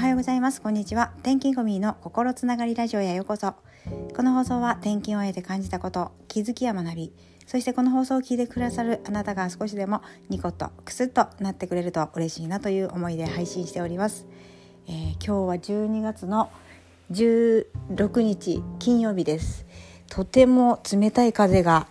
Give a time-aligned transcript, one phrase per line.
[0.00, 0.62] はようございます。
[0.62, 1.12] こんにちは。
[1.18, 3.52] 転勤コミの心つながりラジオへようこそ。
[4.16, 7.12] この放送は転勤を得て感じたこと気づきや学び
[7.46, 10.00] そしてこの放送を聞いてくださるあなたが少しでも
[10.30, 14.26] ニコッとクスッとなってくれると嬉しいなという思いで配信しております、
[14.88, 16.50] えー、今日は12月の
[17.10, 19.66] 16日金曜日です。
[20.08, 21.88] とても冷たい風が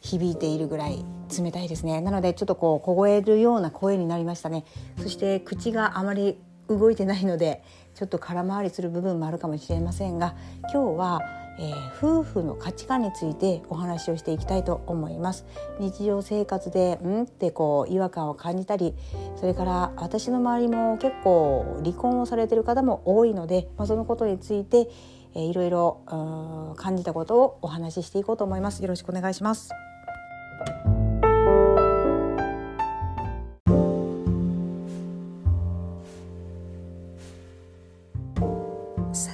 [0.00, 1.04] 響いているぐらい
[1.38, 2.00] 冷たいですね。
[2.00, 4.64] なのでちょっとこう凍えるような声になりましたね。
[5.02, 6.38] そして口があまり
[6.76, 7.62] 動いてないので
[7.94, 10.34] ちょっと空回りする部分もあるかもしれませんが
[10.72, 11.20] 今日は、
[11.58, 15.44] えー、夫婦の価値観についてお話をしていきたいと思います。
[15.78, 17.22] 日常生活でうん？
[17.24, 18.94] ってこう違和感を感じたり
[19.36, 24.88] それから私の周りも結構離婚をされてる方も多いので、まあ、そのことについて、
[25.34, 28.82] えー、いろいろ感じたことをお話ししていこうと思います。
[28.82, 29.89] よろしくお願いします。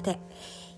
[0.06, 0.20] さて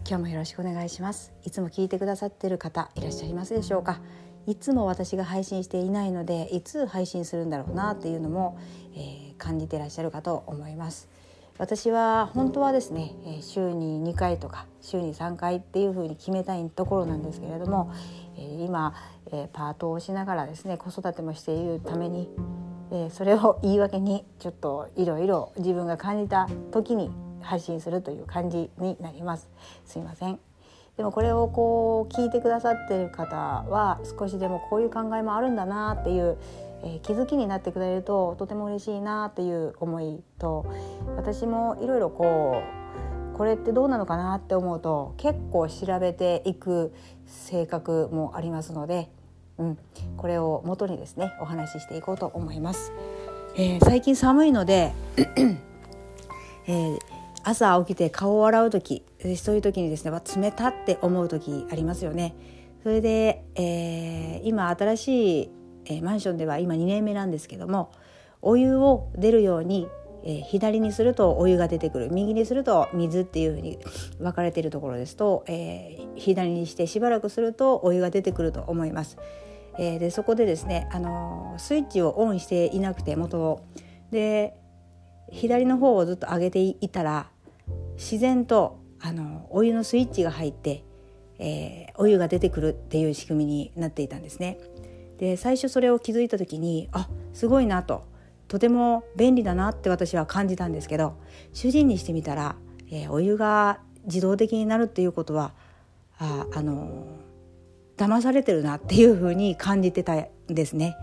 [0.08, 1.34] 今日もよろしくお願いします。
[1.44, 4.00] いつも聞いてくださっている方いらっしゃいますでしょうか？
[4.46, 8.58] いつも私が配信していないのでいつ配信するんだろうなっていうのも、
[8.94, 11.10] えー、感じていらっしゃるかと思います。
[11.58, 13.12] 私は本当はですね
[13.42, 17.92] 週に2回とか週に3回っていうふうに決めたいところなんですけれども
[18.58, 18.94] 今
[19.52, 22.30] パートをしながらですね子育てもしているために
[23.10, 27.10] それを言い訳にちょっといろいろ自分が感じた時に
[27.42, 29.48] 配信するという感じになります
[29.84, 30.38] すいません
[30.96, 36.36] でもこれをこう聞いてくださってる方は少しでもこういう考えもあるんだなっていう
[36.82, 40.66] えー、気づきになってくれるととても嬉しいなっていう思いと
[41.16, 42.62] 私もいろいろこ
[43.34, 46.92] うこれってどうなのかなって思うと結構調べていく
[47.26, 49.10] 性格もありますので、
[49.58, 49.78] うん、
[50.16, 52.92] これを元にですねお話ししていこうと思います。
[53.56, 54.92] えー、最近寒いので
[56.66, 56.98] えー、
[57.48, 59.04] 朝起きて顔を洗う時
[59.36, 62.36] そういう時にですね冷たって思う時ありますよね。
[62.82, 65.50] それで、えー、今新しい
[65.88, 67.90] えー、マンションでは今2年目なんですけども
[68.40, 69.88] お湯を出るように、
[70.24, 73.78] えー、左にするとお湯が出てくる右にすると水っていうふうに
[74.18, 79.18] 分かれているところですと、え、左にしてしばらくするとお湯が出てくると思います。
[79.78, 83.66] え、でそこでですね、あのスイッチをオンしていなくて元を
[84.12, 84.56] で
[85.30, 87.30] 左の方をずっと上げていたら
[87.98, 90.84] 自然とあのお湯のスイッチが入って、
[91.38, 94.58] えー、お湯が出てくるっていう仕組みになっていたんですね。
[95.18, 98.06] で最初それを気づいた時にあすごいなと
[98.46, 101.18] とても便利だなって私は感じたんですけど
[101.52, 102.54] 主人にしてみたら、
[102.90, 105.52] えー、お湯が自動的になるっていうことは
[106.18, 107.04] ああの
[107.96, 110.96] 騙されてるなっていうふうに感じてたんですね。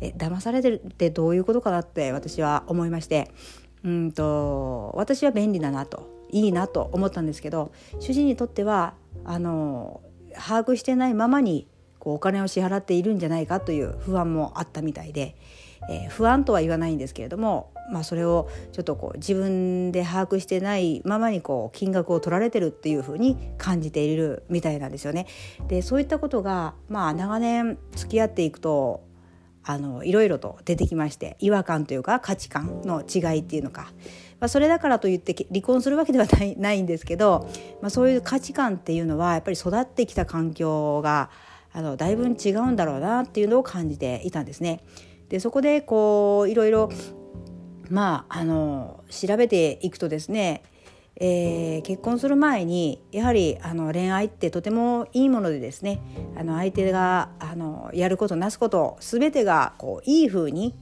[0.00, 3.32] え騙されてるってどういうことかなって私は思いまして
[3.84, 8.94] うんと私は便利だなといいなと思ったんですけど主人にとっては
[9.24, 10.00] あの
[10.34, 11.66] 把握してないままに
[11.98, 15.36] こうお金を支払っているんじゃないかという不安もあったみたいで、
[15.90, 25.26] えー、不安とは言わないんですけれども、まあ、それをちょっとこう自分で把握してないままにこう金額を取られてるっていうふうに感じているみたいなんですよね。
[25.66, 29.02] でそういったことが、まあ、長年付き合っていくと
[29.64, 33.92] あのいろいろと出てきまして違和感というか価値観の違いっていうのか、
[34.40, 37.48] まあ、それだからといって離婚するわけではないないんですけど、
[37.80, 41.30] まあ、そういう価値観っていうのはやっぱり育ってきた環境が
[41.72, 44.82] あのだいぶ違うんだろうなっていうのを感じていたんですね。
[45.28, 46.90] でそこでこういろいろ
[47.90, 50.62] まああの調べていくとですね
[51.20, 56.00] えー、結婚する前にやはりあの恋愛ってとてもいいものでですね
[56.36, 60.76] あの相手があのやることなすこと全てがこういい風に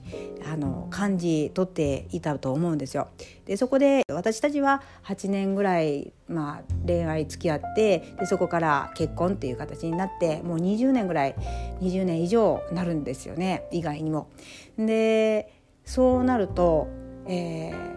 [0.45, 3.07] あの感じ取っていたと思うんですよ。
[3.45, 11.35] でそこで私たちは8年ぐらい、まあ、恋愛付き合ってでそこから結婚っていう形になってもう20年ぐらい
[11.81, 14.29] 20年以上なるんですよね意外にも。
[14.77, 15.51] で
[15.83, 16.87] そうなると、
[17.25, 17.96] えー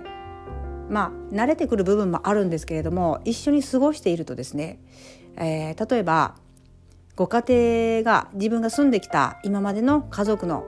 [0.90, 4.78] まあ慣れてくる部分もあるんですけれども一緒に過ごしているとですね、
[5.36, 6.34] えー、例えば
[7.16, 7.44] ご家
[8.00, 10.64] 庭が自分が住んできた今までの家族の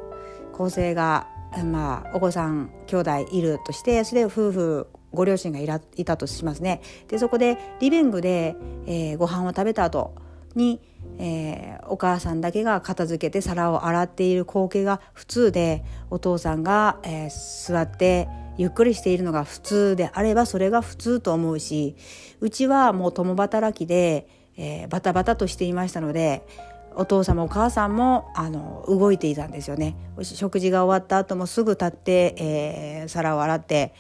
[0.53, 1.27] 構成が、
[1.65, 6.81] まあ、お子さん兄弟いるとしてそれで夫婦ご両親がいらいたとしますね。
[7.09, 10.15] でそこでリビングで、えー、ご飯を食べた後
[10.55, 10.81] に、
[11.19, 21.97] えー、お母さんだけが片付けて皿を洗っている光景が普通でお父さんが、えー、座ってゆっくりしているのが普通であればそれが普通と思うし
[22.41, 26.47] うちはもう共働きで、えー、バタバタとしていましたので
[26.95, 29.97] お父さんもお母さんもあの動いていたんですよね。
[30.23, 33.95] 食事が終わった後もすぐ立って、えー、皿を洗って、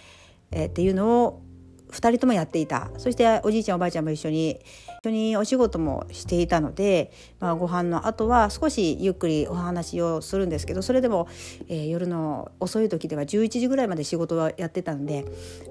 [0.50, 1.42] えー、っていうのを
[1.90, 2.90] 2人ともやっていた。
[2.98, 4.60] そしておじいちゃんおばあちゃんも一緒に
[5.04, 7.10] 一緒にお仕事もしていたので、
[7.40, 11.26] まあ、ご飯の後は少しゆっくりお話をするんですけどそれでも、
[11.68, 15.24] えー、夜の遅い時では11時ぐらいまで仕事はやってたんで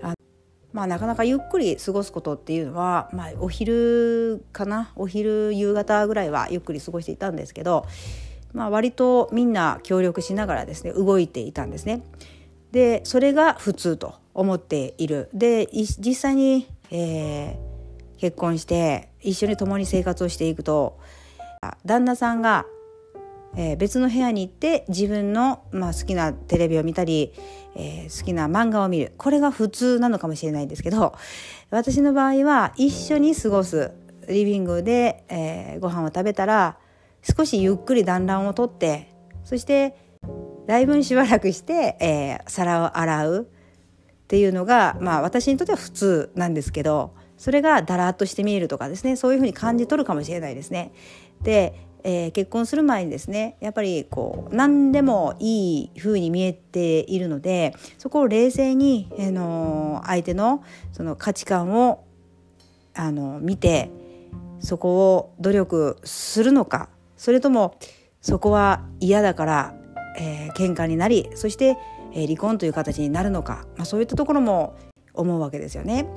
[0.03, 0.15] あ
[0.73, 4.91] まあ、なかなかゆっくり過ごすことっていうのは、まあ、お昼かな？
[4.95, 7.85] お昼夕方ぐらいはゆっくり過ごしていたんですけど、
[8.53, 12.03] まあ、割とみんな協力しながらですね動いていたんですね。
[12.71, 15.29] でそれが普通と思っている。
[15.33, 20.99] で実際に、えー、結婚して一緒に共に生活をしていくと
[21.85, 22.65] 旦那さんが
[23.55, 27.33] えー、別の部屋に行って自分の、まあ、好きなテレビを見たり、
[27.75, 29.13] えー、好きな漫画を見る。
[29.17, 31.15] これが普通なのかもしれないんですけど
[31.69, 33.91] 私の場合は一緒に過ごす
[34.27, 36.77] リビングで、えー、ご飯を食べたら
[37.21, 39.09] 少しゆっくり団らんをとって
[39.43, 39.95] そして
[40.67, 43.47] だいぶしばらくして、えー、皿を洗う
[44.23, 50.91] っていうのが、まあ、私にとっては普通なんですけどそれがだらっとして見えるとかですねそういうふうに感じ取るかもしれないですね。
[51.41, 62.03] でえー、結婚する前にですねやっぱりこう何でもいい風に見えているのでそこを冷静に、えー、の相手のその価値観を
[62.95, 63.91] あの見て
[64.61, 67.77] そこを努力するのかそれとも
[68.19, 69.75] そこは嫌だから、
[70.17, 71.77] えー、喧嘩になりそして、
[72.13, 74.75] えー、離婚という形になるのか、まあ、そういったところも
[75.13, 76.07] 思うわけですよね。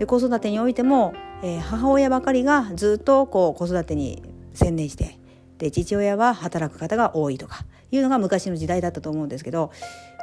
[0.00, 1.12] で子育てにおいても、
[1.42, 4.22] えー、母親ばかりがずっとこう子育てに
[4.54, 5.18] 専念して
[5.58, 9.72] で父親は働く方が多いとかいうのが昔の時代だったと思うんですけど、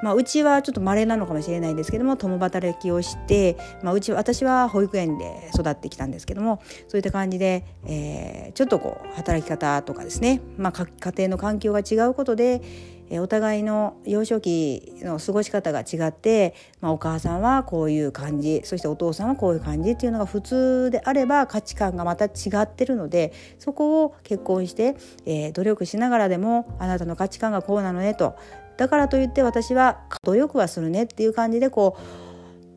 [0.01, 12.63] まあ、うちはちょっと稀なのかもしれないんですけども共働きをして、まあ、うち私は保育園で育ってきたんですけどもそういった感じで、えー、ちょっとこう働き方とかですね、まあ、家庭の環境が違うことで
[13.09, 22.29] えお互いの幼少期の過ごし方が違って、まあ、お母さんはこういう感じそしてお父さんはこういう感じっていうのが普通であれば価値観がまた違
[22.61, 28.35] ってるのでそこを結婚して、えー、努力しながらでもあなたの価値観がこうなのねと
[28.77, 31.97] だからといって私は努力はするねっていう感じでこ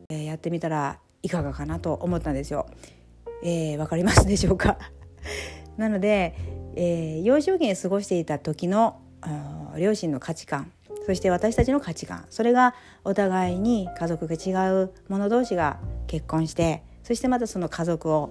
[0.09, 2.65] う、えー、やってみたらいかがかなと思ったんですよ。
[3.43, 4.77] えー、かりますでしょうか？
[5.77, 6.35] なので、
[6.75, 8.99] えー、幼少期に過ごしていた時の
[9.77, 10.71] 両親の価値観
[11.05, 14.51] そして私たちの価値観それがお互いに家族が違
[14.83, 18.29] う者同士が結婚してそしてまたその家族を、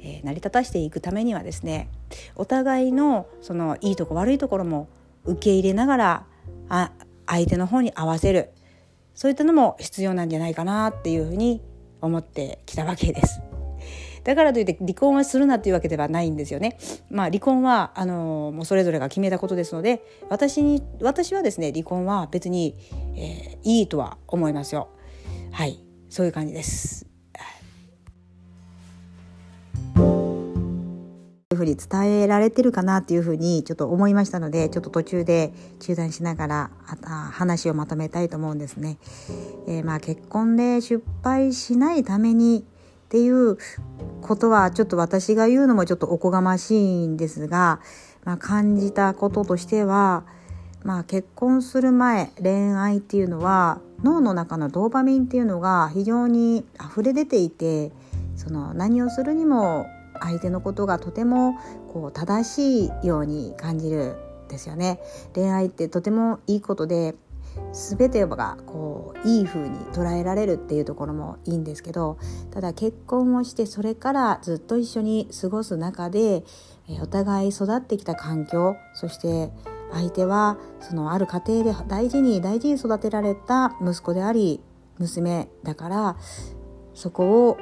[0.00, 1.88] え、成り立たしていくためにはですね
[2.36, 4.88] お互いのそのいいとこ悪いところも
[5.24, 6.26] 受け入れながら
[6.68, 6.92] あ
[7.26, 8.50] 相手の方に合わせる
[9.14, 11.60] そういったのも必要なんじゃないかなっていうふうに
[12.00, 13.51] 思ってきたわけです。
[14.24, 16.78] だからといって離婚はするなっていうわけではないんですよね。
[17.10, 22.76] まあ、離婚はあのもうそれぞれが決めたことですので私に私はですね離婚は別に、
[23.16, 24.88] えー、いいとは思いますよ。
[25.50, 25.78] はい
[26.08, 27.12] そういう感じです。
[31.52, 36.70] いうふうに伝えられてるかなっていうふうにちょっと思いましたのでちょっと途中で中断しながら
[37.30, 38.98] 話をまとめたいと思うんですね。
[39.68, 42.64] えー、まあ結婚で失敗しないために
[43.12, 43.58] っていう
[44.22, 47.78] ことはちょっと私が言うのもちょっとおこがましいんですが、
[48.24, 50.24] まあ、感じたこととしては、
[50.82, 57.92] まあ、結婚する前恋愛っていうのは脳の中のドーパミンっていうのが非常に溢れ出ていて
[58.34, 59.84] その何をするにも
[60.22, 61.58] 相手のことがとても
[61.92, 64.16] こう正しいように感じる
[64.46, 65.00] んですよね。
[65.34, 67.14] 恋愛ってとてもいいことで
[67.72, 72.18] 全てがこういい風に捉えられるっていうところもいいんですけど
[72.50, 76.44] ただ結婚をしてそれからずっと一緒に過ごす中で
[77.00, 79.50] お互い育ってきた環境そして
[79.92, 84.60] 相手はそのある家庭で大事に大事に育てられた息子であり
[84.98, 86.16] 娘だから
[86.94, 87.58] そこを、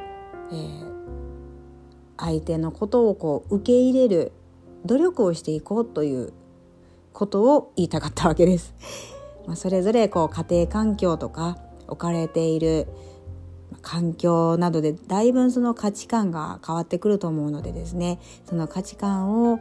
[0.51, 0.85] えー、
[2.17, 4.33] 相手のことをこう受け入れる
[4.85, 6.33] 努力をしていこうという
[7.13, 9.20] ことを言いたかったわけです。
[9.47, 12.87] まあ、それぞれこう家庭環境とか置かれている
[13.83, 19.61] 環境などでだいぶその価値観が変わってくると思うのでですねその価値観を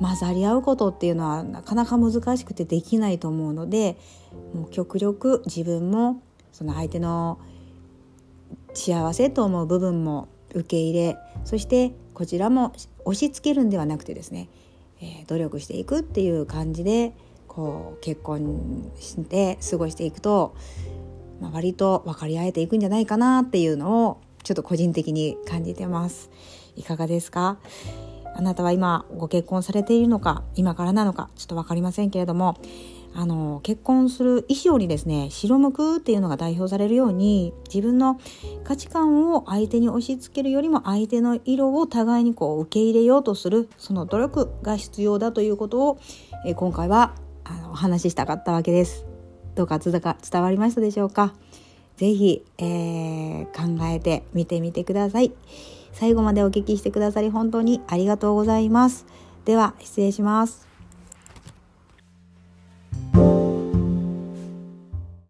[0.00, 3.98] 混ざり合うことっていうのはなかなか難しくてできないと思うので
[4.54, 7.38] もう極力自分もその相手の
[8.72, 12.72] 幸せと思う部分も受け入れそしてこちらも
[13.04, 14.48] 押し付けるんではなくてですね、
[15.00, 17.14] えー、努力していくっていう感じで
[17.60, 20.54] こう結婚して過ごしていくと、
[21.42, 26.30] まあ、割と分かり合えていくんじゃないかなっていうのをちょっと個人的に感じてます。
[26.74, 27.58] いかがですか？
[28.34, 32.56] あなたは今ご結婚されているのか今からなのかちょっと分かりませんけれども
[33.12, 38.20] あの結婚する衣装にですね白むくっていうのが代表されるように自分の
[38.64, 45.98] 価値観を相手に押し付けるよりも相手の色を互いにこう受け入れようとするその努力が必要だということを、
[46.46, 47.14] え今回は
[47.50, 49.04] あのお話ししたかったわけです。
[49.56, 51.34] どうか伝わりましたでしょうか？
[51.96, 55.32] ぜひ、えー、考えて見てみてください。
[55.92, 59.04] 最後までお聞きしてくださり本当にありがとうございます。
[59.44, 60.69] では失礼します。